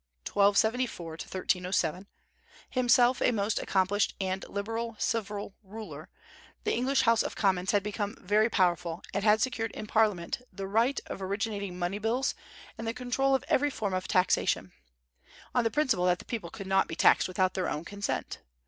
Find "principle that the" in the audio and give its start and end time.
15.69-16.25